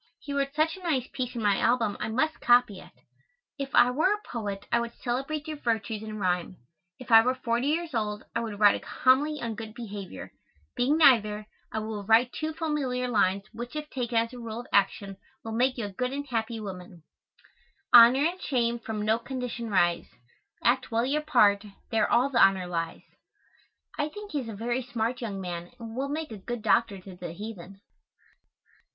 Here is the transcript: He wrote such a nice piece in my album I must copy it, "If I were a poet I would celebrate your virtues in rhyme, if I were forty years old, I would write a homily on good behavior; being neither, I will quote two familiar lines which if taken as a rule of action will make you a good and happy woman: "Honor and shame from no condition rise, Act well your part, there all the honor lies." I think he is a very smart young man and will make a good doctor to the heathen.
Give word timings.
He 0.19 0.33
wrote 0.33 0.55
such 0.55 0.75
a 0.77 0.81
nice 0.81 1.05
piece 1.13 1.35
in 1.35 1.43
my 1.43 1.57
album 1.59 1.95
I 1.99 2.07
must 2.07 2.39
copy 2.41 2.79
it, 2.79 2.89
"If 3.59 3.75
I 3.75 3.91
were 3.91 4.15
a 4.15 4.27
poet 4.27 4.65
I 4.71 4.79
would 4.79 4.95
celebrate 4.95 5.47
your 5.47 5.57
virtues 5.57 6.01
in 6.01 6.17
rhyme, 6.17 6.57
if 6.97 7.11
I 7.11 7.21
were 7.21 7.35
forty 7.35 7.67
years 7.67 7.93
old, 7.93 8.23
I 8.35 8.39
would 8.39 8.59
write 8.59 8.81
a 8.83 8.83
homily 8.83 9.39
on 9.39 9.53
good 9.53 9.75
behavior; 9.75 10.31
being 10.75 10.97
neither, 10.97 11.45
I 11.71 11.77
will 11.77 12.03
quote 12.03 12.31
two 12.33 12.51
familiar 12.53 13.07
lines 13.07 13.43
which 13.53 13.75
if 13.75 13.91
taken 13.91 14.17
as 14.17 14.33
a 14.33 14.39
rule 14.39 14.61
of 14.61 14.67
action 14.73 15.17
will 15.43 15.51
make 15.51 15.77
you 15.77 15.85
a 15.85 15.91
good 15.93 16.11
and 16.13 16.25
happy 16.25 16.59
woman: 16.59 17.03
"Honor 17.93 18.25
and 18.25 18.41
shame 18.41 18.79
from 18.79 19.05
no 19.05 19.19
condition 19.19 19.69
rise, 19.69 20.07
Act 20.63 20.89
well 20.89 21.05
your 21.05 21.21
part, 21.21 21.63
there 21.91 22.11
all 22.11 22.31
the 22.31 22.43
honor 22.43 22.65
lies." 22.65 23.03
I 23.99 24.09
think 24.09 24.31
he 24.31 24.39
is 24.41 24.49
a 24.49 24.55
very 24.55 24.81
smart 24.81 25.21
young 25.21 25.39
man 25.39 25.69
and 25.79 25.95
will 25.95 26.09
make 26.09 26.31
a 26.31 26.37
good 26.37 26.63
doctor 26.63 26.97
to 26.99 27.15
the 27.15 27.33
heathen. 27.33 27.81